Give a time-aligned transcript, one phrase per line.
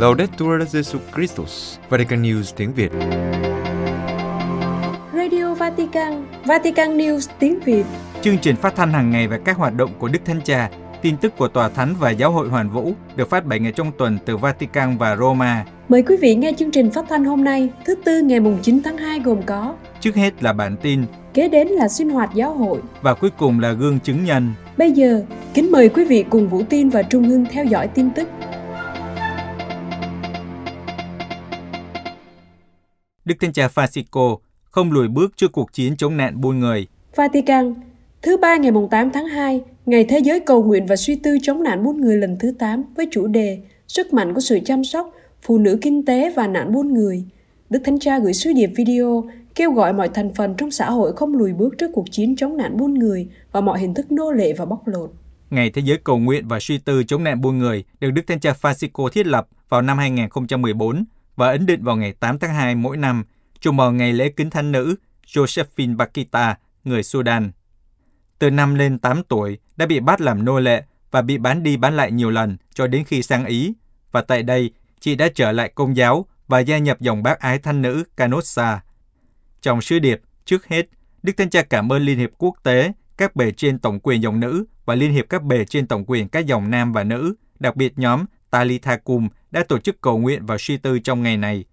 [0.00, 2.92] Laudetur Jesu Christus, Vatican News tiếng Việt.
[5.12, 7.84] Radio Vatican, Vatican News tiếng Việt.
[8.22, 10.70] Chương trình phát thanh hàng ngày về các hoạt động của Đức Thánh Cha,
[11.02, 13.92] tin tức của Tòa Thánh và Giáo hội Hoàn Vũ được phát 7 ngày trong
[13.98, 15.64] tuần từ Vatican và Roma.
[15.88, 18.80] Mời quý vị nghe chương trình phát thanh hôm nay, thứ tư ngày mùng 9
[18.84, 21.04] tháng 2 gồm có Trước hết là bản tin
[21.34, 22.80] Kế đến là sinh hoạt giáo hội.
[23.02, 24.52] và cuối cùng là gương chứng nhân.
[24.76, 25.22] Bây giờ,
[25.54, 28.28] kính mời quý vị cùng Vũ Tin và Trung Hưng theo dõi tin tức.
[33.30, 36.86] Đức Thánh Cha Francisco không lùi bước trước cuộc chiến chống nạn buôn người.
[37.16, 37.74] Vatican,
[38.22, 41.38] thứ ba ngày mùng 8 tháng 2, Ngày Thế giới cầu nguyện và suy tư
[41.42, 44.84] chống nạn buôn người lần thứ 8 với chủ đề Sức mạnh của sự chăm
[44.84, 47.24] sóc, phụ nữ kinh tế và nạn buôn người.
[47.70, 49.24] Đức Thánh Cha gửi sứ điệp video
[49.54, 52.56] kêu gọi mọi thành phần trong xã hội không lùi bước trước cuộc chiến chống
[52.56, 55.12] nạn buôn người và mọi hình thức nô lệ và bóc lột.
[55.50, 58.40] Ngày Thế giới cầu nguyện và suy tư chống nạn buôn người được Đức Thánh
[58.40, 61.04] Cha Francisco thiết lập vào năm 2014
[61.40, 63.24] và ấn định vào ngày 8 tháng 2 mỗi năm,
[63.60, 64.96] trùng vào ngày lễ kính thánh nữ
[65.26, 67.50] Josephine Bakita, người Sudan.
[68.38, 71.76] Từ năm lên 8 tuổi, đã bị bắt làm nô lệ và bị bán đi
[71.76, 73.72] bán lại nhiều lần cho đến khi sang Ý.
[74.12, 77.58] Và tại đây, chị đã trở lại công giáo và gia nhập dòng bác ái
[77.58, 78.80] thanh nữ Canossa.
[79.62, 80.88] Trong sứ điệp, trước hết,
[81.22, 84.40] Đức Thánh Cha cảm ơn Liên hiệp quốc tế, các bề trên tổng quyền dòng
[84.40, 87.76] nữ và Liên hiệp các bề trên tổng quyền các dòng nam và nữ, đặc
[87.76, 91.64] biệt nhóm Talitha Kum đã tổ chức cầu nguyện và suy tư trong ngày này.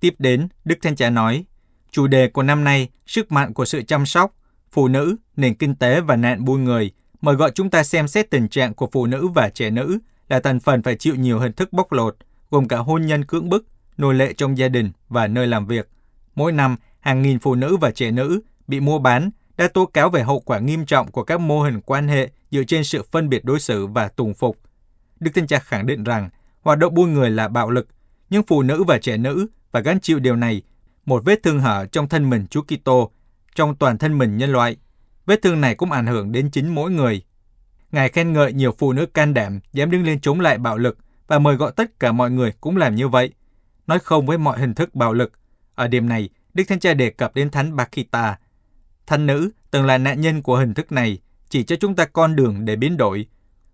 [0.00, 1.44] Tiếp đến, Đức Thánh Cha nói,
[1.90, 4.34] chủ đề của năm nay, sức mạnh của sự chăm sóc,
[4.70, 8.30] phụ nữ, nền kinh tế và nạn buôn người, mời gọi chúng ta xem xét
[8.30, 11.52] tình trạng của phụ nữ và trẻ nữ là thành phần phải chịu nhiều hình
[11.52, 12.16] thức bóc lột,
[12.50, 15.88] gồm cả hôn nhân cưỡng bức, nô lệ trong gia đình và nơi làm việc.
[16.34, 20.10] Mỗi năm, hàng nghìn phụ nữ và trẻ nữ bị mua bán đã tố cáo
[20.10, 23.28] về hậu quả nghiêm trọng của các mô hình quan hệ dựa trên sự phân
[23.28, 24.58] biệt đối xử và tùng phục.
[25.20, 26.30] Đức Thánh Cha khẳng định rằng
[26.64, 27.88] hoạt động buôn người là bạo lực,
[28.30, 30.62] nhưng phụ nữ và trẻ nữ phải gánh chịu điều này,
[31.06, 33.10] một vết thương hở trong thân mình Chúa Kitô,
[33.54, 34.76] trong toàn thân mình nhân loại.
[35.26, 37.22] Vết thương này cũng ảnh hưởng đến chính mỗi người.
[37.92, 40.98] Ngài khen ngợi nhiều phụ nữ can đảm dám đứng lên chống lại bạo lực
[41.26, 43.32] và mời gọi tất cả mọi người cũng làm như vậy,
[43.86, 45.32] nói không với mọi hình thức bạo lực.
[45.74, 48.38] Ở điểm này, Đức Thánh Cha đề cập đến Thánh Bakita.
[49.06, 52.36] Thánh nữ từng là nạn nhân của hình thức này, chỉ cho chúng ta con
[52.36, 53.26] đường để biến đổi.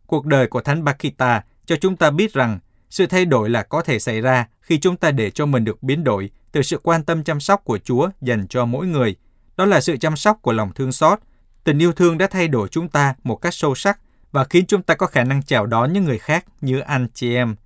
[0.07, 2.59] Cuộc đời của Thánh Bakita cho chúng ta biết rằng
[2.91, 5.83] sự thay đổi là có thể xảy ra khi chúng ta để cho mình được
[5.83, 9.17] biến đổi từ sự quan tâm chăm sóc của Chúa dành cho mỗi người.
[9.57, 11.19] Đó là sự chăm sóc của lòng thương xót.
[11.65, 13.99] Tình yêu thương đã thay đổi chúng ta một cách sâu sắc
[14.33, 17.35] và khiến chúng ta có khả năng chào đón những người khác như anh chị
[17.35, 17.57] em.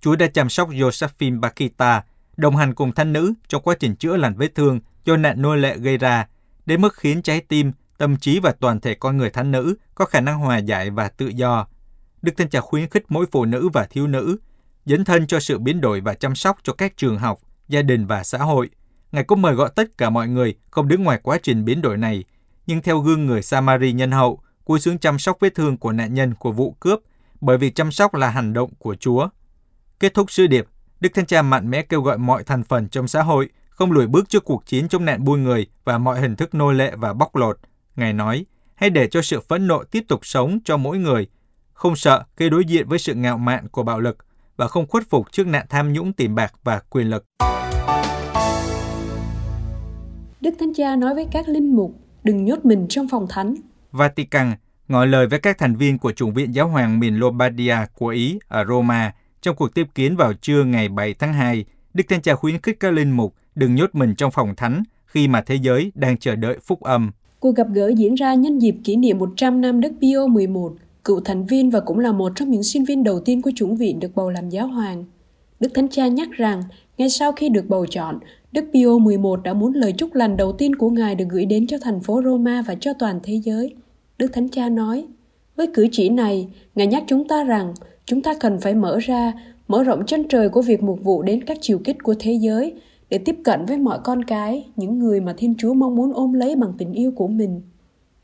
[0.00, 2.02] Chúa đã chăm sóc Josephine Bakita,
[2.36, 5.56] đồng hành cùng thanh nữ trong quá trình chữa lành vết thương do nạn nô
[5.56, 6.26] lệ gây ra,
[6.66, 10.04] đến mức khiến trái tim, tâm trí và toàn thể con người thánh nữ có
[10.04, 11.66] khả năng hòa giải và tự do.
[12.22, 14.36] Đức Thánh Cha khuyến khích mỗi phụ nữ và thiếu nữ
[14.86, 17.38] dấn thân cho sự biến đổi và chăm sóc cho các trường học,
[17.68, 18.70] gia đình và xã hội.
[19.12, 21.96] Ngài cũng mời gọi tất cả mọi người không đứng ngoài quá trình biến đổi
[21.96, 22.24] này,
[22.66, 26.14] nhưng theo gương người Samari nhân hậu, cúi xuống chăm sóc vết thương của nạn
[26.14, 27.00] nhân của vụ cướp,
[27.40, 29.28] bởi vì chăm sóc là hành động của Chúa.
[30.00, 30.66] Kết thúc sứ điệp,
[31.00, 34.06] Đức Thánh Cha mạnh mẽ kêu gọi mọi thành phần trong xã hội không lùi
[34.06, 37.12] bước trước cuộc chiến chống nạn buôn người và mọi hình thức nô lệ và
[37.12, 37.58] bóc lột.
[37.96, 41.26] Ngài nói, hãy để cho sự phẫn nộ tiếp tục sống cho mỗi người,
[41.72, 44.25] không sợ khi đối diện với sự ngạo mạn của bạo lực
[44.56, 47.24] và không khuất phục trước nạn tham nhũng tiền bạc và quyền lực.
[50.40, 51.94] Đức Thánh Cha nói với các linh mục,
[52.24, 53.54] đừng nhốt mình trong phòng thánh.
[53.92, 54.52] Vatican
[54.88, 58.38] ngỏ lời với các thành viên của chủng viện giáo hoàng miền Lombardia của Ý
[58.48, 61.64] ở Roma trong cuộc tiếp kiến vào trưa ngày 7 tháng 2.
[61.94, 65.28] Đức Thánh Cha khuyến khích các linh mục đừng nhốt mình trong phòng thánh khi
[65.28, 67.10] mà thế giới đang chờ đợi phúc âm.
[67.40, 70.72] Cuộc gặp gỡ diễn ra nhân dịp kỷ niệm 100 năm Đức Pio 11,
[71.06, 73.76] cựu thành viên và cũng là một trong những sinh viên đầu tiên của chủng
[73.76, 75.04] viện được bầu làm giáo hoàng.
[75.60, 76.62] Đức Thánh Cha nhắc rằng,
[76.98, 78.18] ngay sau khi được bầu chọn,
[78.52, 81.66] Đức Pio 11 đã muốn lời chúc lành đầu tiên của Ngài được gửi đến
[81.66, 83.74] cho thành phố Roma và cho toàn thế giới.
[84.18, 85.06] Đức Thánh Cha nói,
[85.56, 87.74] với cử chỉ này, Ngài nhắc chúng ta rằng
[88.04, 89.32] chúng ta cần phải mở ra,
[89.68, 92.74] mở rộng chân trời của việc mục vụ đến các chiều kích của thế giới
[93.10, 96.32] để tiếp cận với mọi con cái, những người mà Thiên Chúa mong muốn ôm
[96.32, 97.62] lấy bằng tình yêu của mình.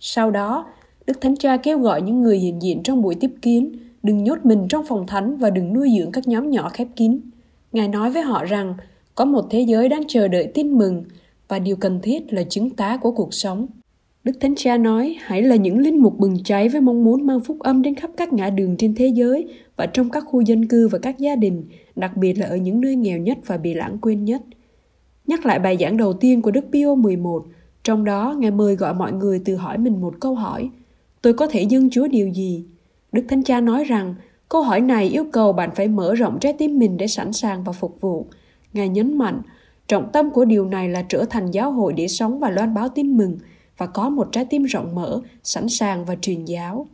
[0.01, 0.67] Sau đó,
[1.07, 3.73] Đức Thánh Cha kêu gọi những người hiện diện trong buổi tiếp kiến
[4.03, 7.21] đừng nhốt mình trong phòng thánh và đừng nuôi dưỡng các nhóm nhỏ khép kín.
[7.73, 8.75] Ngài nói với họ rằng
[9.15, 11.05] có một thế giới đang chờ đợi tin mừng
[11.49, 13.67] và điều cần thiết là chứng tá của cuộc sống.
[14.25, 17.41] Đức Thánh Cha nói hãy là những linh mục bừng cháy với mong muốn mang
[17.41, 20.67] phúc âm đến khắp các ngã đường trên thế giới và trong các khu dân
[20.67, 21.65] cư và các gia đình,
[21.97, 24.43] đặc biệt là ở những nơi nghèo nhất và bị lãng quên nhất.
[25.27, 27.47] Nhắc lại bài giảng đầu tiên của Đức Pio 11,
[27.83, 30.71] trong đó Ngài mời gọi mọi người tự hỏi mình một câu hỏi,
[31.23, 32.65] tôi có thể dâng Chúa điều gì?
[33.13, 34.15] Đức Thánh Cha nói rằng
[34.53, 37.65] Câu hỏi này yêu cầu bạn phải mở rộng trái tim mình để sẵn sàng
[37.65, 38.27] và phục vụ.
[38.73, 39.43] Ngài nhấn mạnh,
[39.89, 42.89] trọng tâm của điều này là trở thành giáo hội để sống và loan báo
[42.89, 43.39] tin mừng
[43.77, 46.87] và có một trái tim rộng mở, sẵn sàng và truyền giáo.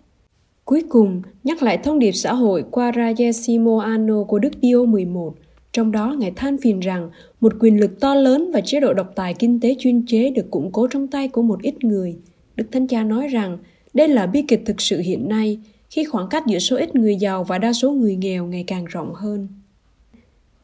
[0.65, 5.35] Cuối cùng, nhắc lại thông điệp xã hội qua Rajesimo Ano của Đức Pio 11.
[5.73, 7.11] Trong đó, Ngài than phiền rằng
[7.41, 10.51] một quyền lực to lớn và chế độ độc tài kinh tế chuyên chế được
[10.51, 12.17] củng cố trong tay của một ít người.
[12.57, 13.59] Đức Thánh Cha nói rằng
[13.99, 15.59] đây là bi kịch thực sự hiện nay
[15.91, 18.85] khi khoảng cách giữa số ít người giàu và đa số người nghèo ngày càng
[18.85, 19.49] rộng hơn.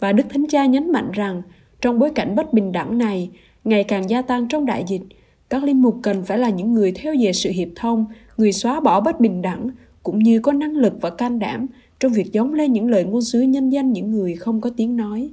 [0.01, 1.43] Và Đức Thánh Cha nhấn mạnh rằng
[1.81, 3.31] trong bối cảnh bất bình đẳng này
[3.65, 5.01] ngày càng gia tăng trong đại dịch,
[5.51, 8.81] các linh mục cần phải là những người theo về sự hiệp thông, người xóa
[8.81, 9.71] bỏ bất bình đẳng,
[10.03, 11.67] cũng như có năng lực và can đảm
[12.01, 14.97] trong việc giống lên những lời ngôn sứ nhân danh những người không có tiếng
[14.97, 15.31] nói.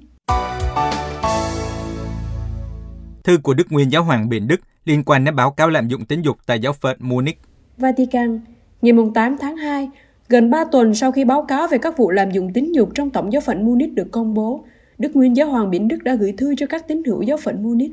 [3.24, 6.06] Thư của Đức Nguyên Giáo hoàng Biển Đức liên quan đến báo cáo lạm dụng
[6.06, 7.40] tính dục tại giáo phận Munich.
[7.82, 8.40] Vatican,
[8.82, 9.90] ngày 8 tháng 2,
[10.30, 13.10] gần 3 tuần sau khi báo cáo về các vụ lạm dụng tính dục trong
[13.10, 14.64] tổng giáo phận Munich được công bố,
[14.98, 17.64] Đức Nguyên Giáo hoàng Biển Đức đã gửi thư cho các tín hữu giáo phận
[17.64, 17.92] Munich.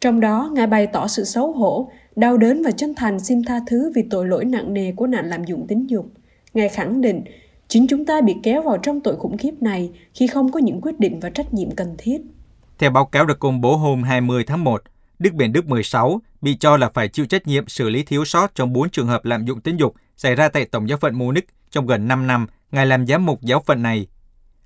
[0.00, 3.60] Trong đó, Ngài bày tỏ sự xấu hổ, đau đớn và chân thành xin tha
[3.66, 6.06] thứ vì tội lỗi nặng nề của nạn lạm dụng tính dục.
[6.54, 7.22] Ngài khẳng định,
[7.68, 10.80] chính chúng ta bị kéo vào trong tội khủng khiếp này khi không có những
[10.80, 12.22] quyết định và trách nhiệm cần thiết.
[12.78, 14.82] Theo báo cáo được công bố hôm 20 tháng 1,
[15.18, 18.54] Đức Biển Đức 16 bị cho là phải chịu trách nhiệm xử lý thiếu sót
[18.54, 21.48] trong 4 trường hợp lạm dụng tính dục xảy ra tại Tổng giáo phận Munich
[21.70, 24.06] trong gần 5 năm Ngài làm giám mục giáo phận này.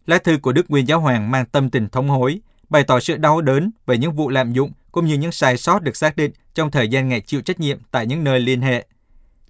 [0.06, 3.16] Lá thư của Đức Nguyên Giáo Hoàng mang tâm tình thống hối, bày tỏ sự
[3.16, 6.32] đau đớn về những vụ lạm dụng cũng như những sai sót được xác định
[6.54, 8.86] trong thời gian Ngài chịu trách nhiệm tại những nơi liên hệ.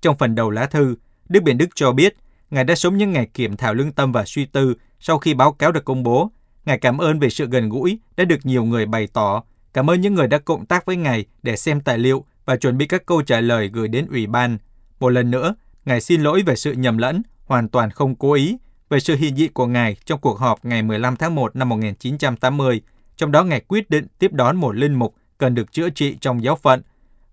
[0.01, 0.97] Trong phần đầu lá thư,
[1.29, 2.17] Đức Biển Đức cho biết
[2.51, 5.53] Ngài đã sống những ngày kiểm thảo lương tâm và suy tư sau khi báo
[5.53, 6.31] cáo được công bố.
[6.65, 9.43] Ngài cảm ơn về sự gần gũi đã được nhiều người bày tỏ.
[9.75, 12.79] Cảm ơn những người đã cộng tác với Ngài để xem tài liệu và chuẩn
[12.79, 14.59] bị các câu trả lời gửi đến Ủy ban.
[15.01, 15.55] Một lần nữa,
[15.85, 18.57] Ngài xin lỗi về sự nhầm lẫn, hoàn toàn không cố ý,
[18.89, 22.83] về sự hiện diện của Ngài trong cuộc họp ngày 15 tháng 1 năm 1980.
[23.17, 26.45] Trong đó Ngài quyết định tiếp đón một linh mục cần được chữa trị trong
[26.45, 26.83] giáo phận.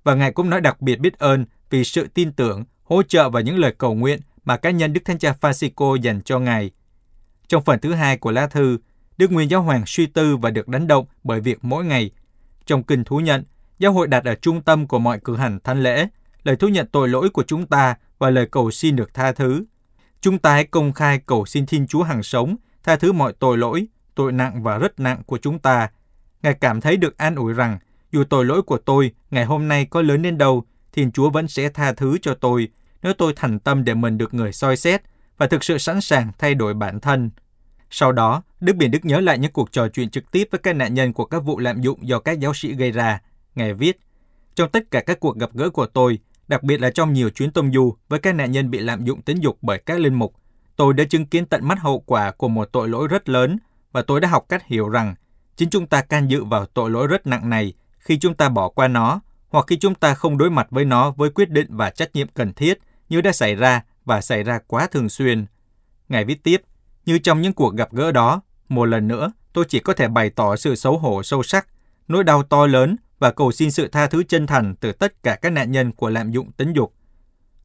[0.04, 3.42] Và Ngài cũng nói đặc biệt biết ơn vì sự tin tưởng, hỗ trợ và
[3.42, 6.72] những lời cầu nguyện mà cá nhân Đức Thánh Cha Francisco dành cho Ngài.
[7.48, 8.78] Trong phần thứ hai của lá thư,
[9.18, 12.12] Đức Nguyên Giáo Hoàng suy tư và được đánh động bởi việc mỗi ngày.
[12.66, 13.44] Trong kinh thú nhận,
[13.80, 16.08] giáo hội đặt ở trung tâm của mọi cử hành thánh lễ,
[16.44, 19.64] lời thú nhận tội lỗi của chúng ta và lời cầu xin được tha thứ.
[20.22, 23.58] Chúng ta hãy công khai cầu xin Thiên Chúa hàng sống, tha thứ mọi tội
[23.58, 25.90] lỗi, tội nặng và rất nặng của chúng ta.
[26.44, 27.80] Ngài cảm thấy được an ủi rằng,
[28.12, 31.48] dù tội lỗi của tôi ngày hôm nay có lớn đến đâu, Thiên Chúa vẫn
[31.48, 32.70] sẽ tha thứ cho tôi
[33.04, 35.02] nếu tôi thành tâm để mình được người soi xét
[35.38, 37.30] và thực sự sẵn sàng thay đổi bản thân.
[37.90, 40.76] Sau đó, Đức Biển Đức nhớ lại những cuộc trò chuyện trực tiếp với các
[40.76, 43.22] nạn nhân của các vụ lạm dụng do các giáo sĩ gây ra.
[43.56, 44.00] Ngài viết,
[44.56, 47.52] trong tất cả các cuộc gặp gỡ của tôi, đặc biệt là trong nhiều chuyến
[47.52, 50.36] tông du với các nạn nhân bị lạm dụng tính dục bởi các linh mục,
[50.76, 53.58] tôi đã chứng kiến tận mắt hậu quả của một tội lỗi rất lớn
[53.92, 55.16] và tôi đã học cách hiểu rằng
[55.56, 58.70] chính chúng ta can dự vào tội lỗi rất nặng này khi chúng ta bỏ
[58.70, 61.90] qua nó hoặc khi chúng ta không đối mặt với nó với quyết định và
[61.90, 65.46] trách nhiệm cần thiết như đã xảy ra và xảy ra quá thường xuyên.
[66.10, 66.62] Ngài viết tiếp,
[67.10, 70.30] như trong những cuộc gặp gỡ đó, một lần nữa tôi chỉ có thể bày
[70.30, 71.68] tỏ sự xấu hổ sâu sắc,
[72.08, 75.36] nỗi đau to lớn và cầu xin sự tha thứ chân thành từ tất cả
[75.36, 76.94] các nạn nhân của lạm dụng tính dục.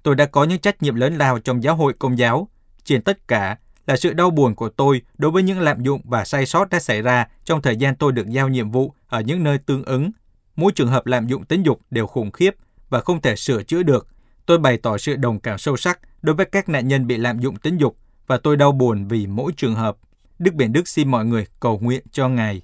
[0.03, 2.49] Tôi đã có những trách nhiệm lớn lao trong giáo hội công giáo.
[2.85, 6.25] Trên tất cả là sự đau buồn của tôi đối với những lạm dụng và
[6.25, 9.45] sai sót đã xảy ra trong thời gian tôi được giao nhiệm vụ ở những
[9.45, 10.11] nơi tương ứng.
[10.57, 12.55] Mỗi trường hợp lạm dụng tính dục đều khủng khiếp
[12.89, 14.09] và không thể sửa chữa được
[14.47, 17.39] Tôi bày tỏ sự đồng cảm sâu sắc đối với các nạn nhân bị lạm
[17.39, 17.97] dụng tính dục
[18.27, 19.97] và tôi đau buồn vì mỗi trường hợp.
[20.39, 22.63] Đức Biển Đức xin mọi người cầu nguyện cho Ngài.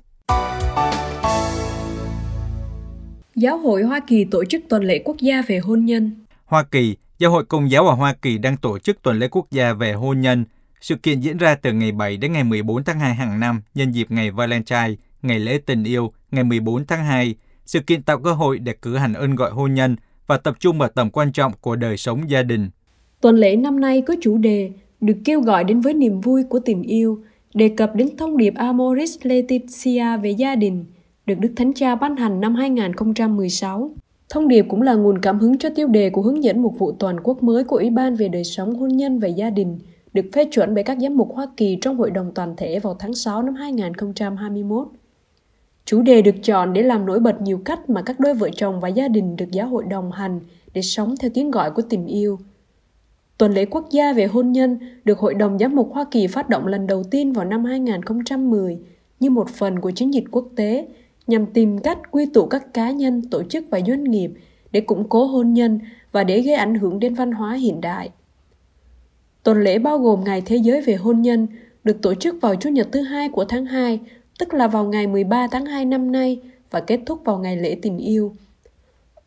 [3.34, 6.10] Giáo hội Hoa Kỳ tổ chức tuần lễ quốc gia về hôn nhân.
[6.44, 9.46] Hoa Kỳ, Giáo hội Công giáo ở Hoa Kỳ đang tổ chức tuần lễ quốc
[9.50, 10.44] gia về hôn nhân.
[10.80, 13.92] Sự kiện diễn ra từ ngày 7 đến ngày 14 tháng 2 hàng năm nhân
[13.92, 17.34] dịp ngày Valentine, ngày lễ tình yêu, ngày 14 tháng 2.
[17.66, 20.78] Sự kiện tạo cơ hội để cử hành ơn gọi hôn nhân và tập trung
[20.78, 22.70] vào tầm quan trọng của đời sống gia đình.
[23.20, 26.58] Tuần lễ năm nay có chủ đề được kêu gọi đến với niềm vui của
[26.58, 27.22] tình yêu,
[27.54, 30.84] đề cập đến thông điệp Amoris Laetitia về gia đình,
[31.26, 33.90] được Đức Thánh Cha ban hành năm 2016.
[34.28, 36.92] Thông điệp cũng là nguồn cảm hứng cho tiêu đề của hướng dẫn một vụ
[36.92, 39.78] toàn quốc mới của Ủy ban về đời sống hôn nhân và gia đình,
[40.12, 42.96] được phê chuẩn bởi các giám mục Hoa Kỳ trong Hội đồng Toàn thể vào
[42.98, 44.88] tháng 6 năm 2021.
[45.84, 48.80] Chủ đề được chọn để làm nổi bật nhiều cách mà các đôi vợ chồng
[48.80, 50.40] và gia đình được giáo hội đồng hành
[50.74, 52.38] để sống theo tiếng gọi của tình yêu.
[53.40, 56.48] Tuần lễ quốc gia về hôn nhân được Hội đồng Giám mục Hoa Kỳ phát
[56.48, 58.78] động lần đầu tiên vào năm 2010
[59.20, 60.86] như một phần của chiến dịch quốc tế
[61.26, 64.30] nhằm tìm cách quy tụ các cá nhân, tổ chức và doanh nghiệp
[64.72, 65.78] để củng cố hôn nhân
[66.12, 68.10] và để gây ảnh hưởng đến văn hóa hiện đại.
[69.42, 71.46] Tuần lễ bao gồm Ngày Thế giới về hôn nhân,
[71.84, 74.00] được tổ chức vào Chủ nhật thứ hai của tháng 2,
[74.38, 77.76] tức là vào ngày 13 tháng 2 năm nay và kết thúc vào ngày lễ
[77.82, 78.34] tình yêu.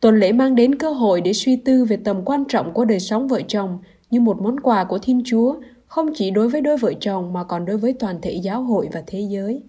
[0.00, 3.00] Tuần lễ mang đến cơ hội để suy tư về tầm quan trọng của đời
[3.00, 3.78] sống vợ chồng
[4.14, 5.54] như một món quà của Thiên Chúa,
[5.86, 8.88] không chỉ đối với đôi vợ chồng mà còn đối với toàn thể giáo hội
[8.92, 9.62] và thế giới.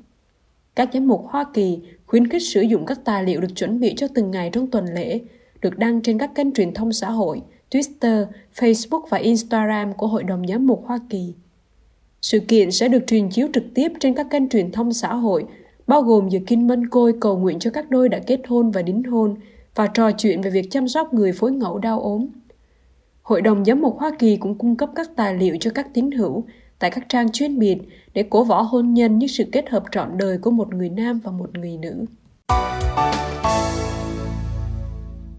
[0.75, 3.93] Các giám mục Hoa Kỳ khuyến khích sử dụng các tài liệu được chuẩn bị
[3.97, 5.21] cho từng ngày trong tuần lễ,
[5.61, 8.25] được đăng trên các kênh truyền thông xã hội, Twitter,
[8.55, 11.33] Facebook và Instagram của Hội đồng Giám mục Hoa Kỳ.
[12.21, 15.45] Sự kiện sẽ được truyền chiếu trực tiếp trên các kênh truyền thông xã hội,
[15.87, 18.81] bao gồm giờ kinh mân côi cầu nguyện cho các đôi đã kết hôn và
[18.81, 19.35] đính hôn
[19.75, 22.27] và trò chuyện về việc chăm sóc người phối ngẫu đau ốm.
[23.25, 26.11] Hội đồng Giám mục Hoa Kỳ cũng cung cấp các tài liệu cho các tín
[26.11, 26.45] hữu
[26.79, 27.77] tại các trang chuyên biệt
[28.13, 31.19] để cổ võ hôn nhân như sự kết hợp trọn đời của một người nam
[31.23, 32.05] và một người nữ.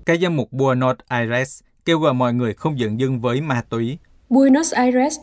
[0.07, 3.99] Các giám mục Buenos Aires kêu gọi mọi người không dừng dưng với ma túy.
[4.31, 5.19] Buenos Aires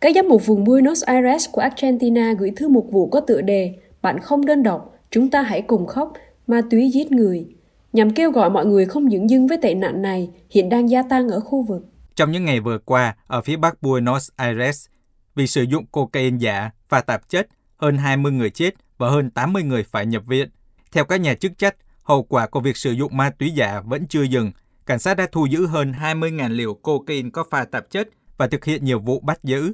[0.00, 3.74] các giám mục vùng Buenos Aires của Argentina gửi thư mục vụ có tựa đề
[4.02, 6.12] Bạn không đơn độc, chúng ta hãy cùng khóc,
[6.46, 7.46] ma túy giết người,
[7.92, 11.02] nhằm kêu gọi mọi người không dừng dưng với tệ nạn này hiện đang gia
[11.02, 11.86] tăng ở khu vực.
[12.16, 14.86] Trong những ngày vừa qua, ở phía bắc Buenos Aires,
[15.34, 19.62] vì sử dụng cocaine giả và tạp chất, hơn 20 người chết và hơn 80
[19.62, 20.48] người phải nhập viện.
[20.92, 24.06] Theo các nhà chức trách, hậu quả của việc sử dụng ma túy giả vẫn
[24.08, 24.52] chưa dừng.
[24.86, 28.64] Cảnh sát đã thu giữ hơn 20.000 liều cocaine có pha tạp chất và thực
[28.64, 29.72] hiện nhiều vụ bắt giữ.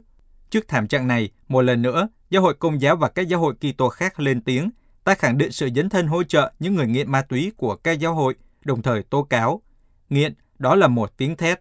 [0.51, 3.55] Trước thảm trạng này, một lần nữa, giáo hội công giáo và các giáo hội
[3.55, 4.71] Kitô khác lên tiếng,
[5.05, 8.01] tái khẳng định sự dấn thân hỗ trợ những người nghiện ma túy của các
[8.01, 9.63] giáo hội, đồng thời tố cáo.
[10.11, 11.61] Nghiện, đó là một tiếng thét,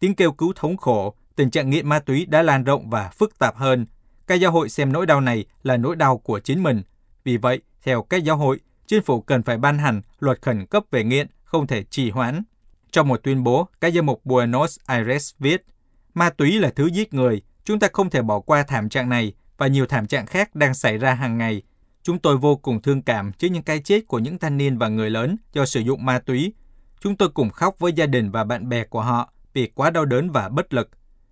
[0.00, 3.38] tiếng kêu cứu thống khổ, tình trạng nghiện ma túy đã lan rộng và phức
[3.38, 3.86] tạp hơn.
[4.26, 6.82] Các giáo hội xem nỗi đau này là nỗi đau của chính mình.
[7.24, 10.84] Vì vậy, theo các giáo hội, chính phủ cần phải ban hành luật khẩn cấp
[10.90, 12.42] về nghiện, không thể trì hoãn.
[12.92, 15.64] Trong một tuyên bố, các giám mục Buenos Aires viết,
[16.14, 19.32] ma túy là thứ giết người, chúng ta không thể bỏ qua thảm trạng này
[19.58, 21.62] và nhiều thảm trạng khác đang xảy ra hàng ngày.
[22.02, 24.88] Chúng tôi vô cùng thương cảm trước những cái chết của những thanh niên và
[24.88, 26.52] người lớn do sử dụng ma túy.
[27.00, 30.04] Chúng tôi cùng khóc với gia đình và bạn bè của họ vì quá đau
[30.04, 30.90] đớn và bất lực.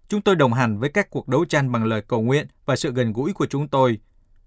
[0.09, 2.93] Chúng tôi đồng hành với các cuộc đấu tranh bằng lời cầu nguyện và sự
[2.93, 3.99] gần gũi của chúng tôi.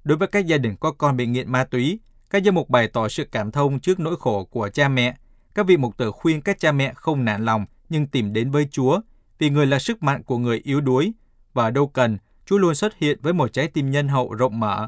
[0.03, 1.99] Đối với các gia đình có con bị nghiện ma túy,
[2.29, 5.15] các giám mục bày tỏ sự cảm thông trước nỗi khổ của cha mẹ.
[5.55, 8.67] Các vị mục tử khuyên các cha mẹ không nản lòng nhưng tìm đến với
[8.71, 9.01] Chúa,
[9.39, 11.13] vì người là sức mạnh của người yếu đuối
[11.53, 14.87] và đâu cần, Chúa luôn xuất hiện với một trái tim nhân hậu rộng mở.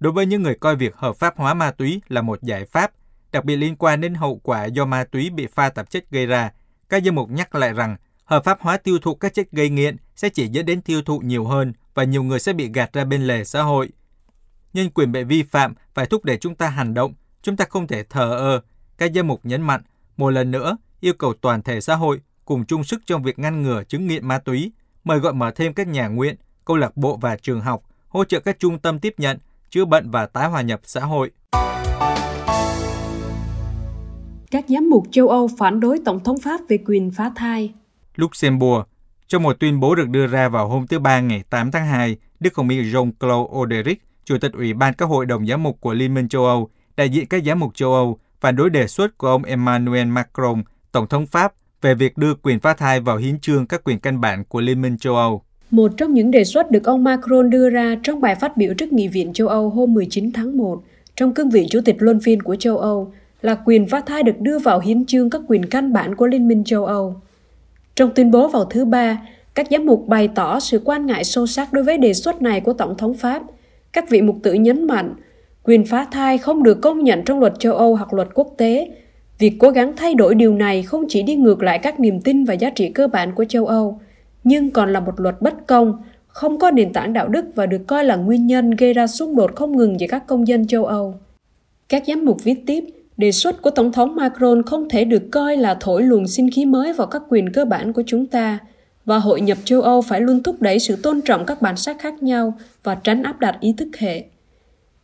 [0.00, 2.92] Đối với những người coi việc hợp pháp hóa ma túy là một giải pháp,
[3.32, 6.26] đặc biệt liên quan đến hậu quả do ma túy bị pha tạp chất gây
[6.26, 6.50] ra,
[6.88, 7.96] các giám mục nhắc lại rằng
[8.32, 11.18] hợp pháp hóa tiêu thụ các chất gây nghiện sẽ chỉ dẫn đến tiêu thụ
[11.18, 13.88] nhiều hơn và nhiều người sẽ bị gạt ra bên lề xã hội.
[14.72, 17.86] Nhân quyền bị vi phạm phải thúc đẩy chúng ta hành động, chúng ta không
[17.86, 18.60] thể thờ ơ.
[18.98, 19.82] Các giám mục nhấn mạnh,
[20.16, 23.62] một lần nữa, yêu cầu toàn thể xã hội cùng chung sức trong việc ngăn
[23.62, 24.72] ngừa chứng nghiện ma túy,
[25.04, 28.40] mời gọi mở thêm các nhà nguyện, câu lạc bộ và trường học, hỗ trợ
[28.40, 29.38] các trung tâm tiếp nhận,
[29.70, 31.30] chữa bệnh và tái hòa nhập xã hội.
[34.50, 37.72] Các giám mục châu Âu phản đối Tổng thống Pháp về quyền phá thai.
[38.16, 38.82] Luxembourg
[39.28, 42.16] Trong một tuyên bố được đưa ra vào hôm thứ Ba ngày 8 tháng 2,
[42.40, 45.94] Đức Hồng Y Jean-Claude Oderic, Chủ tịch Ủy ban các hội đồng giám mục của
[45.94, 49.18] Liên minh châu Âu, đại diện các giám mục châu Âu, phản đối đề xuất
[49.18, 51.52] của ông Emmanuel Macron, Tổng thống Pháp,
[51.82, 54.82] về việc đưa quyền phá thai vào hiến chương các quyền căn bản của Liên
[54.82, 55.42] minh châu Âu.
[55.70, 58.92] Một trong những đề xuất được ông Macron đưa ra trong bài phát biểu trước
[58.92, 60.82] Nghị viện châu Âu hôm 19 tháng 1
[61.16, 64.40] trong cương vị Chủ tịch luân phiên của châu Âu là quyền phá thai được
[64.40, 67.16] đưa vào hiến chương các quyền căn bản của Liên minh châu Âu.
[67.96, 69.22] Trong tuyên bố vào thứ Ba,
[69.54, 72.60] các giám mục bày tỏ sự quan ngại sâu sắc đối với đề xuất này
[72.60, 73.42] của Tổng thống Pháp.
[73.92, 75.14] Các vị mục tử nhấn mạnh,
[75.64, 78.90] quyền phá thai không được công nhận trong luật châu Âu hoặc luật quốc tế.
[79.38, 82.44] Việc cố gắng thay đổi điều này không chỉ đi ngược lại các niềm tin
[82.44, 84.00] và giá trị cơ bản của châu Âu,
[84.44, 87.82] nhưng còn là một luật bất công, không có nền tảng đạo đức và được
[87.86, 90.84] coi là nguyên nhân gây ra xung đột không ngừng giữa các công dân châu
[90.84, 91.14] Âu.
[91.88, 92.84] Các giám mục viết tiếp,
[93.22, 96.64] đề xuất của Tổng thống Macron không thể được coi là thổi luồng sinh khí
[96.64, 98.58] mới vào các quyền cơ bản của chúng ta,
[99.04, 101.96] và hội nhập châu Âu phải luôn thúc đẩy sự tôn trọng các bản sắc
[102.00, 104.24] khác nhau và tránh áp đặt ý thức hệ.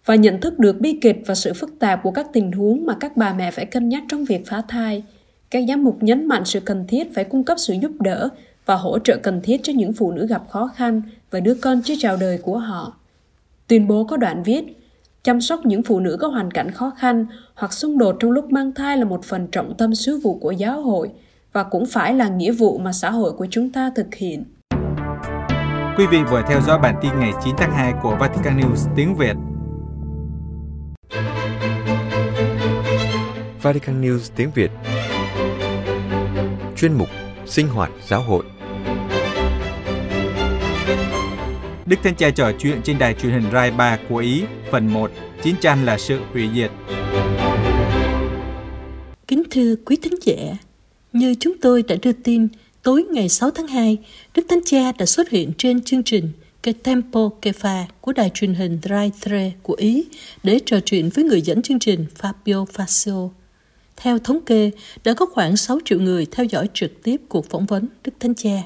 [0.05, 2.97] Và nhận thức được bi kịch và sự phức tạp của các tình huống mà
[3.01, 5.03] các bà mẹ phải cân nhắc trong việc phá thai,
[5.51, 8.29] các giám mục nhấn mạnh sự cần thiết phải cung cấp sự giúp đỡ
[8.67, 11.83] và hỗ trợ cần thiết cho những phụ nữ gặp khó khăn và đứa con
[11.85, 12.97] chưa chào đời của họ.
[13.67, 14.78] Tuyên bố có đoạn viết,
[15.29, 18.53] chăm sóc những phụ nữ có hoàn cảnh khó khăn hoặc xung đột trong lúc
[18.53, 21.11] mang thai là một phần trọng tâm sứ vụ của giáo hội
[21.53, 24.45] và cũng phải là nghĩa vụ mà xã hội của chúng ta thực hiện.
[25.99, 29.17] Quý vị vừa theo dõi bản tin ngày 9 tháng 2 của Vatican News tiếng
[29.17, 29.37] Việt.
[33.63, 34.71] Vatican News tiếng Việt
[36.77, 37.09] Chuyên mục
[37.47, 38.45] Sinh hoạt giáo hội
[41.89, 45.11] Đức Thánh Cha trò chuyện trên đài truyền hình Rai 3 của Ý, phần 1,
[45.43, 46.71] Chiến tranh là sự hủy diệt.
[49.29, 50.57] Kính thưa quý thính giả,
[51.13, 52.49] như chúng tôi đã đưa tin,
[52.83, 53.99] tối ngày 6 tháng 2,
[54.35, 56.29] Đức Thánh Cha đã xuất hiện trên chương trình
[56.63, 60.05] Ke Tempo Kefa của đài truyền hình Rai 3 của Ý
[60.43, 63.31] để trò chuyện với người dẫn chương trình Fabio Fascio.
[63.97, 64.71] Theo thống kê,
[65.05, 68.35] đã có khoảng 6 triệu người theo dõi trực tiếp cuộc phỏng vấn Đức Thánh
[68.35, 68.63] Cha.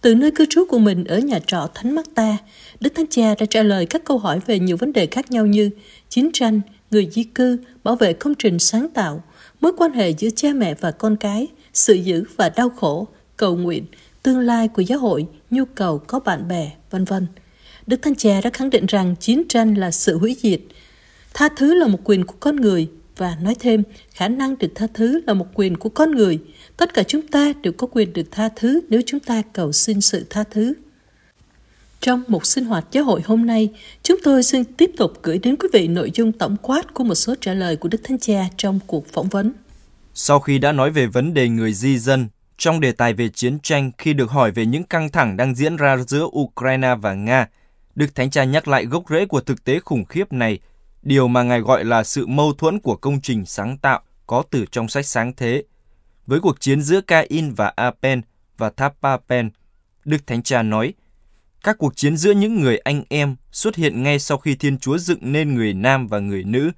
[0.00, 2.36] Từ nơi cư trú của mình ở nhà trọ Thánh Marta,
[2.80, 5.46] Đức Thánh Cha đã trả lời các câu hỏi về nhiều vấn đề khác nhau
[5.46, 5.70] như
[6.08, 9.22] chiến tranh, người di cư, bảo vệ công trình sáng tạo,
[9.60, 13.56] mối quan hệ giữa cha mẹ và con cái, sự giữ và đau khổ, cầu
[13.56, 13.84] nguyện,
[14.22, 17.26] tương lai của giáo hội, nhu cầu có bạn bè, vân vân.
[17.86, 20.60] Đức Thánh Cha đã khẳng định rằng chiến tranh là sự hủy diệt.
[21.34, 24.86] Tha thứ là một quyền của con người và nói thêm khả năng được tha
[24.94, 26.38] thứ là một quyền của con người.
[26.80, 30.00] Tất cả chúng ta đều có quyền được tha thứ nếu chúng ta cầu xin
[30.00, 30.74] sự tha thứ.
[32.00, 33.68] Trong một sinh hoạt giáo hội hôm nay,
[34.02, 37.14] chúng tôi xin tiếp tục gửi đến quý vị nội dung tổng quát của một
[37.14, 39.52] số trả lời của Đức Thánh Cha trong cuộc phỏng vấn.
[40.14, 43.58] Sau khi đã nói về vấn đề người di dân, trong đề tài về chiến
[43.62, 47.48] tranh khi được hỏi về những căng thẳng đang diễn ra giữa Ukraine và Nga,
[47.94, 50.58] Đức Thánh Cha nhắc lại gốc rễ của thực tế khủng khiếp này,
[51.02, 54.64] điều mà Ngài gọi là sự mâu thuẫn của công trình sáng tạo có từ
[54.72, 55.62] trong sách sáng thế.
[56.26, 58.22] Với cuộc chiến giữa Cain và Apen
[58.58, 59.50] và Thapapen,
[60.04, 60.94] Đức Thánh Cha nói,
[61.64, 64.98] các cuộc chiến giữa những người anh em xuất hiện ngay sau khi Thiên Chúa
[64.98, 66.70] dựng nên người nam và người nữ,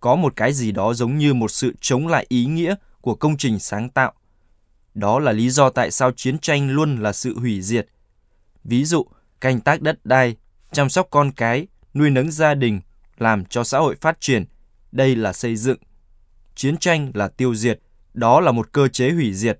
[0.00, 3.36] có một cái gì đó giống như một sự chống lại ý nghĩa của công
[3.36, 4.12] trình sáng tạo.
[4.94, 7.86] Đó là lý do tại sao chiến tranh luôn là sự hủy diệt.
[8.64, 9.06] Ví dụ,
[9.40, 10.36] canh tác đất đai,
[10.72, 12.80] chăm sóc con cái, nuôi nấng gia đình,
[13.18, 14.44] làm cho xã hội phát triển.
[14.92, 15.78] Đây là xây dựng.
[16.54, 17.80] Chiến tranh là tiêu diệt.
[18.16, 19.58] Đó là một cơ chế hủy diệt.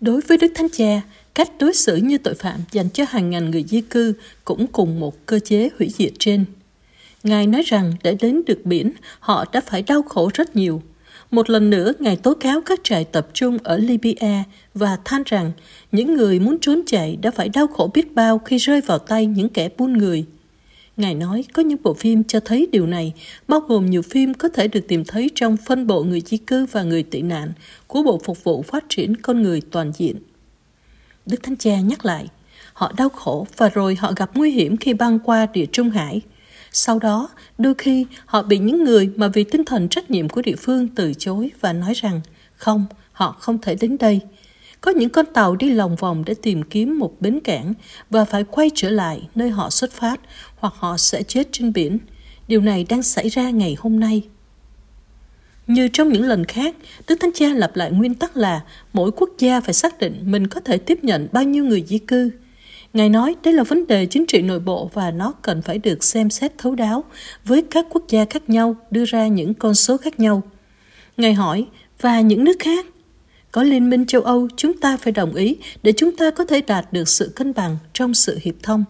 [0.00, 1.00] Đối với Đức Thánh Cha,
[1.34, 4.12] cách đối xử như tội phạm dành cho hàng ngàn người di cư
[4.44, 6.44] cũng cùng một cơ chế hủy diệt trên.
[7.22, 10.82] Ngài nói rằng để đến được biển, họ đã phải đau khổ rất nhiều.
[11.30, 14.44] Một lần nữa, Ngài tố cáo các trại tập trung ở Libya
[14.74, 15.52] và than rằng
[15.92, 19.26] những người muốn trốn chạy đã phải đau khổ biết bao khi rơi vào tay
[19.26, 20.24] những kẻ buôn người.
[21.00, 23.12] Ngài nói có những bộ phim cho thấy điều này,
[23.48, 26.66] bao gồm nhiều phim có thể được tìm thấy trong phân bộ người di cư
[26.66, 27.52] và người tị nạn
[27.86, 30.16] của Bộ Phục vụ Phát triển Con Người Toàn diện.
[31.26, 32.26] Đức Thánh Cha nhắc lại,
[32.72, 36.20] họ đau khổ và rồi họ gặp nguy hiểm khi băng qua địa Trung Hải.
[36.72, 40.42] Sau đó, đôi khi họ bị những người mà vì tinh thần trách nhiệm của
[40.42, 42.20] địa phương từ chối và nói rằng
[42.54, 44.20] không, họ không thể đến đây.
[44.80, 47.74] Có những con tàu đi lòng vòng để tìm kiếm một bến cảng
[48.10, 50.20] và phải quay trở lại nơi họ xuất phát
[50.56, 51.98] hoặc họ sẽ chết trên biển.
[52.48, 54.22] Điều này đang xảy ra ngày hôm nay.
[55.66, 56.76] Như trong những lần khác,
[57.08, 58.60] Đức Thánh Cha lặp lại nguyên tắc là
[58.92, 61.98] mỗi quốc gia phải xác định mình có thể tiếp nhận bao nhiêu người di
[61.98, 62.30] cư.
[62.92, 66.04] Ngài nói đây là vấn đề chính trị nội bộ và nó cần phải được
[66.04, 67.04] xem xét thấu đáo
[67.44, 70.42] với các quốc gia khác nhau đưa ra những con số khác nhau.
[71.16, 71.66] Ngài hỏi,
[72.00, 72.86] và những nước khác?
[73.52, 76.60] Có Liên minh châu Âu, chúng ta phải đồng ý để chúng ta có thể
[76.60, 78.84] đạt được sự cân bằng trong sự hiệp thông.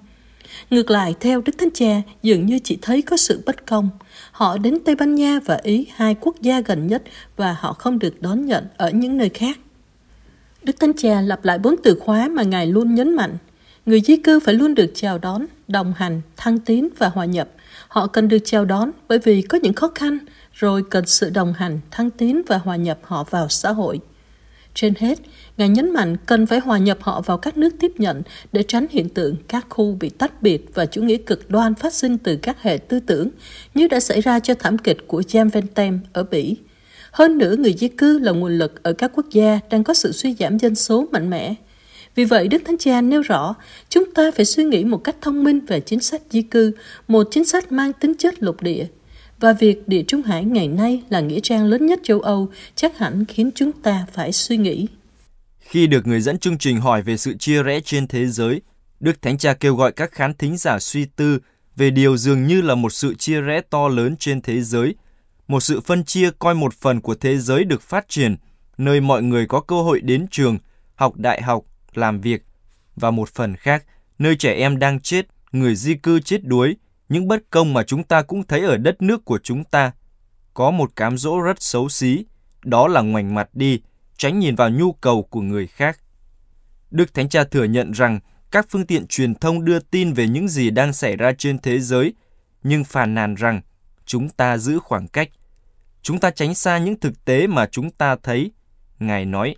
[0.70, 3.90] Ngược lại, theo Đức Thánh Cha, dường như chỉ thấy có sự bất công.
[4.32, 7.02] Họ đến Tây Ban Nha và Ý, hai quốc gia gần nhất,
[7.36, 9.58] và họ không được đón nhận ở những nơi khác.
[10.62, 13.36] Đức Thánh Cha lặp lại bốn từ khóa mà Ngài luôn nhấn mạnh.
[13.86, 17.48] Người di cư phải luôn được chào đón, đồng hành, thăng tiến và hòa nhập.
[17.88, 20.18] Họ cần được chào đón bởi vì có những khó khăn,
[20.52, 24.00] rồi cần sự đồng hành, thăng tiến và hòa nhập họ vào xã hội.
[24.74, 25.18] Trên hết,
[25.56, 28.86] Ngài nhấn mạnh cần phải hòa nhập họ vào các nước tiếp nhận để tránh
[28.90, 32.36] hiện tượng các khu bị tách biệt và chủ nghĩa cực đoan phát sinh từ
[32.36, 33.28] các hệ tư tưởng
[33.74, 36.56] như đã xảy ra cho thảm kịch của Jean Ventem ở Bỉ.
[37.12, 40.12] Hơn nữa, người di cư là nguồn lực ở các quốc gia đang có sự
[40.12, 41.54] suy giảm dân số mạnh mẽ.
[42.14, 43.54] Vì vậy, Đức Thánh Cha nêu rõ,
[43.88, 46.72] chúng ta phải suy nghĩ một cách thông minh về chính sách di cư,
[47.08, 48.86] một chính sách mang tính chất lục địa.
[49.40, 52.98] Và việc Địa Trung Hải ngày nay là nghĩa trang lớn nhất châu Âu chắc
[52.98, 54.86] hẳn khiến chúng ta phải suy nghĩ.
[55.58, 58.60] Khi được người dẫn chương trình hỏi về sự chia rẽ trên thế giới,
[59.00, 61.38] Đức Thánh Cha kêu gọi các khán thính giả suy tư
[61.76, 64.94] về điều dường như là một sự chia rẽ to lớn trên thế giới,
[65.48, 68.36] một sự phân chia coi một phần của thế giới được phát triển,
[68.78, 70.58] nơi mọi người có cơ hội đến trường,
[70.94, 72.42] học đại học, làm việc,
[72.96, 73.84] và một phần khác,
[74.18, 76.76] nơi trẻ em đang chết, người di cư chết đuối,
[77.10, 79.92] những bất công mà chúng ta cũng thấy ở đất nước của chúng ta.
[80.54, 82.24] Có một cám dỗ rất xấu xí,
[82.64, 83.80] đó là ngoảnh mặt đi,
[84.16, 85.98] tránh nhìn vào nhu cầu của người khác.
[86.90, 88.20] Đức Thánh Cha thừa nhận rằng
[88.50, 91.80] các phương tiện truyền thông đưa tin về những gì đang xảy ra trên thế
[91.80, 92.14] giới,
[92.62, 93.60] nhưng phàn nàn rằng
[94.04, 95.28] chúng ta giữ khoảng cách.
[96.02, 98.52] Chúng ta tránh xa những thực tế mà chúng ta thấy.
[98.98, 99.56] Ngài nói,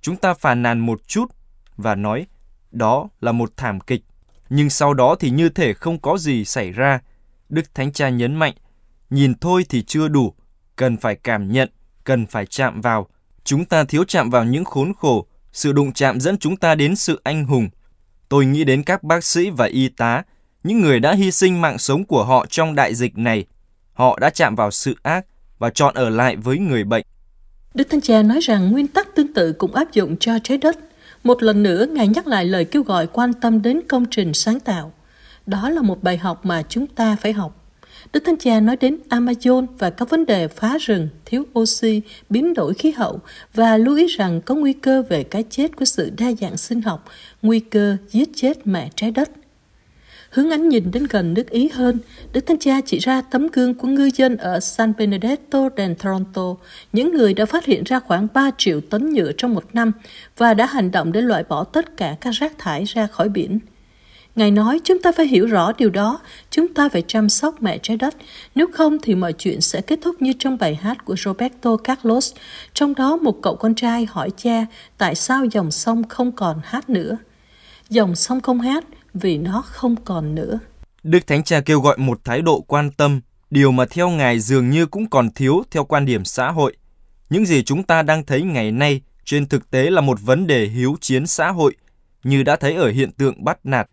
[0.00, 1.32] chúng ta phàn nàn một chút
[1.76, 2.26] và nói
[2.70, 4.02] đó là một thảm kịch,
[4.56, 7.00] nhưng sau đó thì như thể không có gì xảy ra.
[7.48, 8.54] Đức Thánh Cha nhấn mạnh,
[9.10, 10.34] nhìn thôi thì chưa đủ,
[10.76, 11.70] cần phải cảm nhận,
[12.04, 13.08] cần phải chạm vào.
[13.44, 16.96] Chúng ta thiếu chạm vào những khốn khổ, sự đụng chạm dẫn chúng ta đến
[16.96, 17.68] sự anh hùng.
[18.28, 20.22] Tôi nghĩ đến các bác sĩ và y tá,
[20.64, 23.46] những người đã hy sinh mạng sống của họ trong đại dịch này.
[23.92, 25.26] Họ đã chạm vào sự ác
[25.58, 27.04] và chọn ở lại với người bệnh.
[27.74, 30.76] Đức Thánh Cha nói rằng nguyên tắc tương tự cũng áp dụng cho trái đất.
[31.24, 34.60] Một lần nữa, Ngài nhắc lại lời kêu gọi quan tâm đến công trình sáng
[34.60, 34.92] tạo.
[35.46, 37.60] Đó là một bài học mà chúng ta phải học.
[38.12, 42.54] Đức Thánh Cha nói đến Amazon và các vấn đề phá rừng, thiếu oxy, biến
[42.54, 43.20] đổi khí hậu
[43.54, 46.82] và lưu ý rằng có nguy cơ về cái chết của sự đa dạng sinh
[46.82, 47.04] học,
[47.42, 49.30] nguy cơ giết chết mẹ trái đất.
[50.34, 51.98] Hướng ánh nhìn đến gần nước Ý hơn,
[52.32, 56.54] Đức Thánh Cha chỉ ra tấm gương của ngư dân ở San Benedetto del Toronto,
[56.92, 59.92] những người đã phát hiện ra khoảng 3 triệu tấn nhựa trong một năm
[60.36, 63.58] và đã hành động để loại bỏ tất cả các rác thải ra khỏi biển.
[64.36, 66.20] Ngài nói chúng ta phải hiểu rõ điều đó,
[66.50, 68.14] chúng ta phải chăm sóc mẹ trái đất,
[68.54, 72.34] nếu không thì mọi chuyện sẽ kết thúc như trong bài hát của Roberto Carlos,
[72.74, 74.66] trong đó một cậu con trai hỏi cha
[74.98, 77.16] tại sao dòng sông không còn hát nữa.
[77.88, 80.58] Dòng sông không hát vì nó không còn nữa.
[81.02, 84.70] Đức Thánh Cha kêu gọi một thái độ quan tâm, điều mà theo Ngài dường
[84.70, 86.76] như cũng còn thiếu theo quan điểm xã hội.
[87.30, 90.66] Những gì chúng ta đang thấy ngày nay trên thực tế là một vấn đề
[90.66, 91.76] hiếu chiến xã hội,
[92.24, 93.88] như đã thấy ở hiện tượng bắt nạt.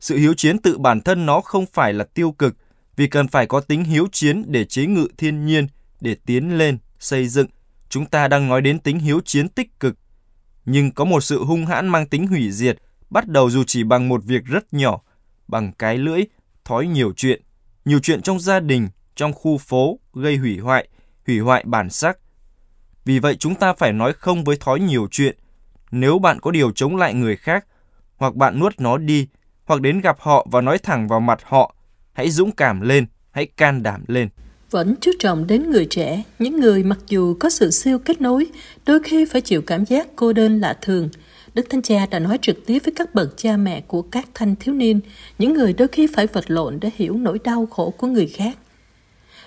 [0.00, 2.56] Sự hiếu chiến tự bản thân nó không phải là tiêu cực,
[2.96, 5.66] vì cần phải có tính hiếu chiến để chế ngự thiên nhiên,
[6.00, 7.46] để tiến lên, xây dựng.
[7.88, 9.96] Chúng ta đang nói đến tính hiếu chiến tích cực.
[10.64, 12.78] Nhưng có một sự hung hãn mang tính hủy diệt,
[13.10, 15.00] bắt đầu dù chỉ bằng một việc rất nhỏ,
[15.48, 16.22] bằng cái lưỡi,
[16.64, 17.42] thói nhiều chuyện,
[17.84, 20.88] nhiều chuyện trong gia đình, trong khu phố, gây hủy hoại,
[21.26, 22.18] hủy hoại bản sắc.
[23.04, 25.36] Vì vậy chúng ta phải nói không với thói nhiều chuyện.
[25.90, 27.66] Nếu bạn có điều chống lại người khác,
[28.16, 29.26] hoặc bạn nuốt nó đi,
[29.64, 31.74] hoặc đến gặp họ và nói thẳng vào mặt họ,
[32.12, 34.28] hãy dũng cảm lên, hãy can đảm lên.
[34.70, 38.46] Vẫn chú trọng đến người trẻ, những người mặc dù có sự siêu kết nối,
[38.86, 41.08] đôi khi phải chịu cảm giác cô đơn lạ thường,
[41.54, 44.56] Đức Thánh Cha đã nói trực tiếp với các bậc cha mẹ của các thanh
[44.56, 45.00] thiếu niên,
[45.38, 48.58] những người đôi khi phải vật lộn để hiểu nỗi đau khổ của người khác.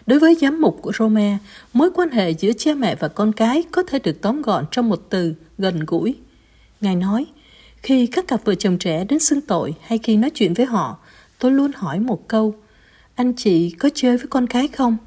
[0.05, 1.37] Đối với giám mục của Roma,
[1.73, 4.89] mối quan hệ giữa cha mẹ và con cái có thể được tóm gọn trong
[4.89, 6.15] một từ gần gũi.
[6.81, 7.25] Ngài nói,
[7.77, 10.97] khi các cặp vợ chồng trẻ đến xưng tội hay khi nói chuyện với họ,
[11.39, 12.55] tôi luôn hỏi một câu,
[13.15, 14.97] anh chị có chơi với con cái không?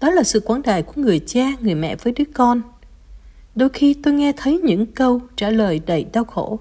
[0.00, 2.62] Đó là sự quán đại của người cha, người mẹ với đứa con–
[3.56, 6.58] Đôi khi tôi nghe thấy những câu trả lời đầy đau khổ.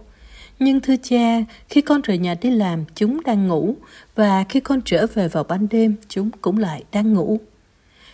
[0.59, 3.75] Nhưng thưa cha, khi con rời nhà đi làm, chúng đang ngủ,
[4.15, 7.39] và khi con trở về vào ban đêm, chúng cũng lại đang ngủ.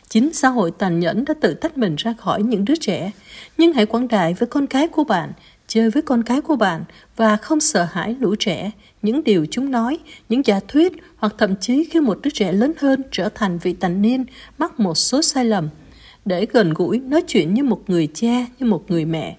[0.10, 3.12] Chính xã hội tàn nhẫn đã tự tách mình ra khỏi những đứa trẻ,
[3.58, 5.32] nhưng hãy quảng đại với con cái của bạn,
[5.68, 6.84] chơi với con cái của bạn
[7.16, 9.98] và không sợ hãi lũ trẻ, những điều chúng nói,
[10.30, 13.76] những giả thuyết hoặc thậm chí khi một đứa trẻ lớn hơn trở thành vị
[13.80, 14.26] thành niên
[14.58, 15.70] mắc một số sai lầm–
[16.26, 19.38] để gần gũi, nói chuyện như một người cha, như một người mẹ.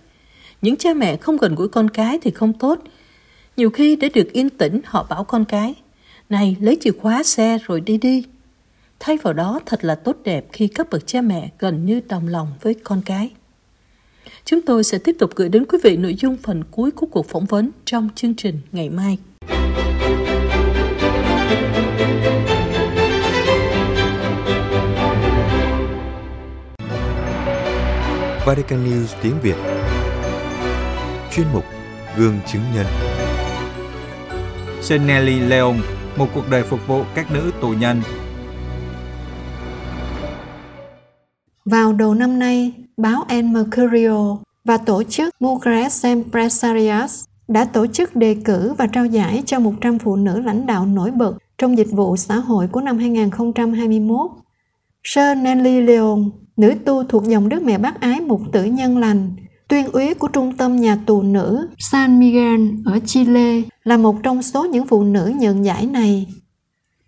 [0.63, 2.79] Những cha mẹ không gần gũi con cái thì không tốt.
[3.57, 5.75] Nhiều khi để được yên tĩnh, họ bảo con cái,
[6.29, 8.25] này, lấy chìa khóa xe rồi đi đi.
[9.01, 12.29] Thay vào đó, thật là tốt đẹp khi các bậc cha mẹ gần như đồng
[12.29, 13.31] lòng với con cái.
[14.45, 17.29] Chúng tôi sẽ tiếp tục gửi đến quý vị nội dung phần cuối của cuộc
[17.29, 19.19] phỏng vấn trong chương trình ngày mai.
[28.47, 29.57] Vatican News tiếng Việt
[31.31, 31.65] Chuyên mục
[32.17, 32.87] Gương chứng nhân
[34.81, 35.75] Saint Nelly Leon,
[36.17, 38.03] một cuộc đời phục vụ các nữ tù nhân.
[41.65, 48.17] Vào đầu năm nay, báo El Mercurio và tổ chức Mugres Empresarias đã tổ chức
[48.17, 51.91] đề cử và trao giải cho 100 phụ nữ lãnh đạo nổi bật trong dịch
[51.91, 54.31] vụ xã hội của năm 2021.
[55.05, 56.19] Sir Nelly Leon
[56.57, 59.31] nữ tu thuộc dòng đức mẹ bác ái mục tử nhân lành,
[59.69, 64.43] tuyên úy của trung tâm nhà tù nữ San Miguel ở Chile là một trong
[64.43, 66.27] số những phụ nữ nhận giải này.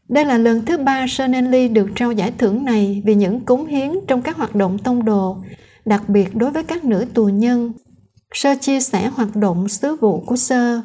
[0.08, 3.90] Đây là lần thứ ba Sonelli được trao giải thưởng này vì những cống hiến
[4.08, 5.36] trong các hoạt động tông đồ,
[5.84, 7.72] đặc biệt đối với các nữ tù nhân.
[8.34, 10.80] Sơ chia sẻ hoạt động sứ vụ của Sơ.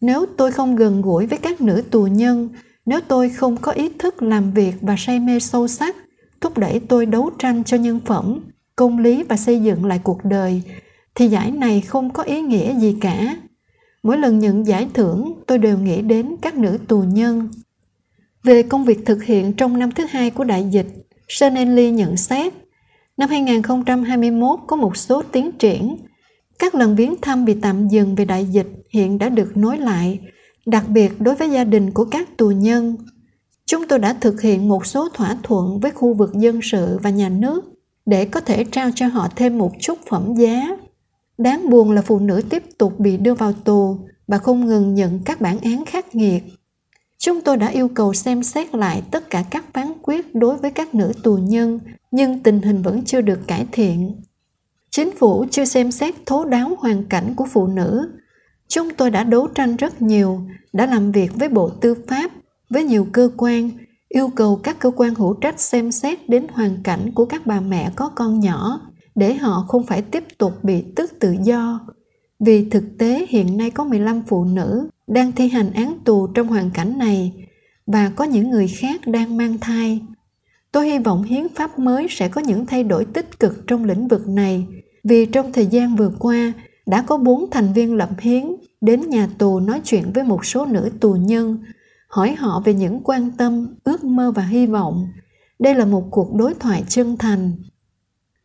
[0.00, 2.48] Nếu tôi không gần gũi với các nữ tù nhân,
[2.86, 5.96] nếu tôi không có ý thức làm việc và say mê sâu sắc,
[6.40, 8.40] thúc đẩy tôi đấu tranh cho nhân phẩm,
[8.76, 10.62] công lý và xây dựng lại cuộc đời,
[11.14, 13.36] thì giải này không có ý nghĩa gì cả.
[14.02, 17.48] Mỗi lần nhận giải thưởng, tôi đều nghĩ đến các nữ tù nhân.
[18.42, 20.86] Về công việc thực hiện trong năm thứ hai của đại dịch
[21.28, 22.52] Sean nhận xét,
[23.16, 25.96] năm 2021 có một số tiến triển.
[26.58, 30.18] Các lần viếng thăm bị tạm dừng vì đại dịch hiện đã được nối lại,
[30.66, 32.96] đặc biệt đối với gia đình của các tù nhân.
[33.70, 37.10] Chúng tôi đã thực hiện một số thỏa thuận với khu vực dân sự và
[37.10, 37.64] nhà nước
[38.06, 40.68] để có thể trao cho họ thêm một chút phẩm giá.
[41.38, 45.20] Đáng buồn là phụ nữ tiếp tục bị đưa vào tù và không ngừng nhận
[45.24, 46.42] các bản án khắc nghiệt.
[47.18, 50.70] Chúng tôi đã yêu cầu xem xét lại tất cả các phán quyết đối với
[50.70, 51.80] các nữ tù nhân,
[52.10, 54.22] nhưng tình hình vẫn chưa được cải thiện.
[54.90, 58.10] Chính phủ chưa xem xét thấu đáo hoàn cảnh của phụ nữ.
[58.68, 60.40] Chúng tôi đã đấu tranh rất nhiều,
[60.72, 62.30] đã làm việc với Bộ Tư pháp,
[62.70, 63.70] với nhiều cơ quan,
[64.08, 67.60] yêu cầu các cơ quan hữu trách xem xét đến hoàn cảnh của các bà
[67.60, 68.80] mẹ có con nhỏ
[69.14, 71.80] để họ không phải tiếp tục bị tước tự do.
[72.40, 76.46] Vì thực tế hiện nay có 15 phụ nữ đang thi hành án tù trong
[76.46, 77.46] hoàn cảnh này
[77.86, 80.00] và có những người khác đang mang thai.
[80.72, 84.08] Tôi hy vọng hiến pháp mới sẽ có những thay đổi tích cực trong lĩnh
[84.08, 84.66] vực này
[85.04, 86.52] vì trong thời gian vừa qua
[86.86, 88.44] đã có bốn thành viên lập hiến
[88.80, 91.58] đến nhà tù nói chuyện với một số nữ tù nhân
[92.10, 95.08] hỏi họ về những quan tâm, ước mơ và hy vọng.
[95.58, 97.52] Đây là một cuộc đối thoại chân thành.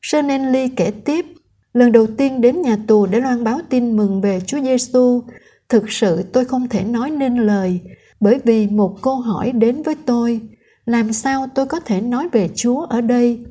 [0.02, 1.26] Sơn Lee kể tiếp,
[1.74, 5.22] lần đầu tiên đến nhà tù để loan báo tin mừng về Chúa Giêsu
[5.70, 7.80] thực sự tôi không thể nói nên lời,
[8.20, 10.42] bởi vì một câu hỏi đến với tôi,
[10.86, 13.46] làm sao tôi có thể nói về chúa ở đây?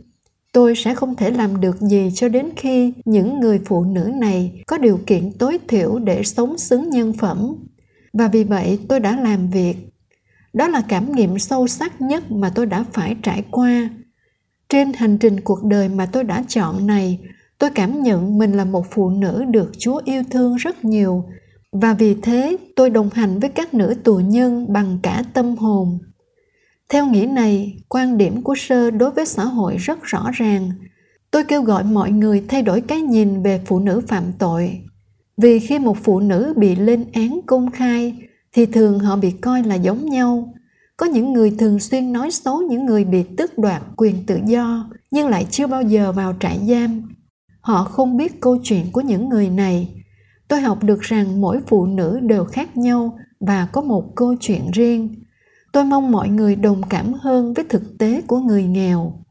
[0.53, 4.63] Tôi sẽ không thể làm được gì cho đến khi những người phụ nữ này
[4.67, 7.57] có điều kiện tối thiểu để sống xứng nhân phẩm.
[8.13, 9.77] Và vì vậy tôi đã làm việc
[10.55, 13.91] đó là cảm nghiệm sâu sắc nhất mà tôi đã phải trải qua.
[14.69, 17.19] Trên hành trình cuộc đời mà tôi đã chọn này,
[17.59, 21.25] tôi cảm nhận mình là một phụ nữ được chúa yêu thương rất nhiều.
[21.73, 25.99] Và vì thế, tôi đồng hành với các nữ tù nhân bằng cả tâm hồn.
[26.89, 30.71] Theo nghĩa này, quan điểm của sơ đối với xã hội rất rõ ràng.
[31.31, 34.81] Tôi kêu gọi mọi người thay đổi cái nhìn về phụ nữ phạm tội.
[35.37, 38.15] Vì khi một phụ nữ bị lên án công khai
[38.55, 40.55] thì thường họ bị coi là giống nhau.
[40.97, 44.91] Có những người thường xuyên nói xấu những người bị tước đoạt quyền tự do,
[45.11, 47.03] nhưng lại chưa bao giờ vào trại giam.
[47.61, 50.05] Họ không biết câu chuyện của những người này.
[50.49, 54.71] Tôi học được rằng mỗi phụ nữ đều khác nhau và có một câu chuyện
[54.73, 55.15] riêng.
[55.73, 59.25] Tôi mong mọi người đồng cảm hơn với thực tế của người nghèo.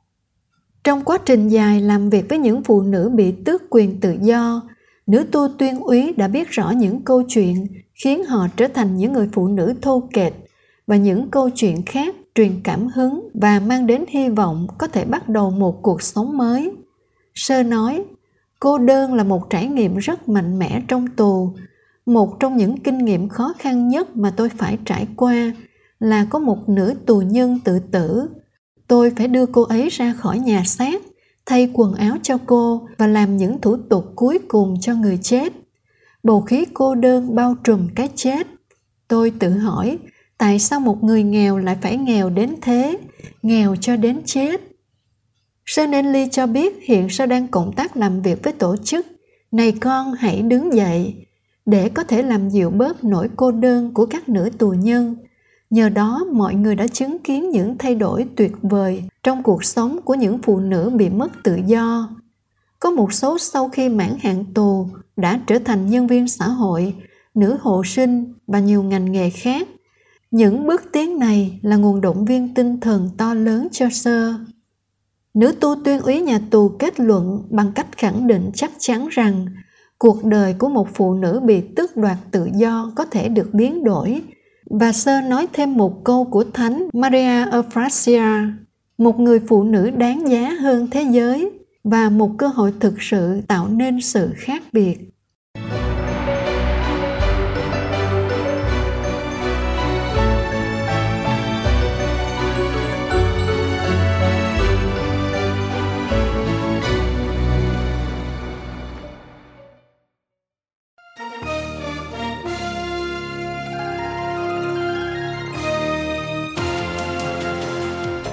[0.83, 4.61] Trong quá trình dài làm việc với những phụ nữ bị tước quyền tự do,
[5.07, 7.67] nữ tu tuyên úy đã biết rõ những câu chuyện
[8.03, 10.33] khiến họ trở thành những người phụ nữ thô kệch
[10.87, 15.05] và những câu chuyện khác truyền cảm hứng và mang đến hy vọng có thể
[15.05, 16.71] bắt đầu một cuộc sống mới.
[17.35, 18.03] Sơ nói,
[18.59, 21.53] cô đơn là một trải nghiệm rất mạnh mẽ trong tù.
[22.05, 25.53] Một trong những kinh nghiệm khó khăn nhất mà tôi phải trải qua
[25.99, 28.29] là có một nữ tù nhân tự tử.
[28.87, 31.01] Tôi phải đưa cô ấy ra khỏi nhà xác,
[31.45, 35.53] thay quần áo cho cô và làm những thủ tục cuối cùng cho người chết
[36.23, 38.47] bầu khí cô đơn bao trùm cái chết.
[39.07, 39.97] Tôi tự hỏi,
[40.37, 42.97] tại sao một người nghèo lại phải nghèo đến thế?
[43.41, 44.61] Nghèo cho đến chết.
[45.87, 49.05] Lee cho biết hiện sao đang cộng tác làm việc với tổ chức.
[49.51, 51.15] Này con, hãy đứng dậy.
[51.65, 55.15] Để có thể làm dịu bớt nỗi cô đơn của các nữ tù nhân.
[55.69, 59.99] Nhờ đó, mọi người đã chứng kiến những thay đổi tuyệt vời trong cuộc sống
[60.05, 62.09] của những phụ nữ bị mất tự do.
[62.83, 66.95] Có một số sau khi mãn hạn tù đã trở thành nhân viên xã hội,
[67.35, 69.67] nữ hộ sinh và nhiều ngành nghề khác.
[70.31, 74.33] Những bước tiến này là nguồn động viên tinh thần to lớn cho sơ.
[75.33, 79.45] Nữ tu tuyên úy nhà tù kết luận bằng cách khẳng định chắc chắn rằng
[79.97, 83.83] cuộc đời của một phụ nữ bị tước đoạt tự do có thể được biến
[83.83, 84.21] đổi
[84.69, 88.23] và sơ nói thêm một câu của thánh Maria Euphrasia,
[88.97, 91.51] một người phụ nữ đáng giá hơn thế giới
[91.83, 95.12] và một cơ hội thực sự tạo nên sự khác biệt.